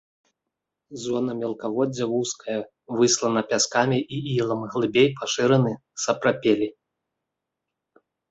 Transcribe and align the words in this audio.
Зона 1.01 1.33
мелкаводдзя 1.41 2.05
вузкая, 2.13 2.55
выслана 3.01 3.41
пяскамі 3.53 3.99
і 4.17 4.23
ілам, 4.37 4.61
глыбей 4.73 5.07
пашыраны 5.21 5.73
сапрапелі. 6.07 6.67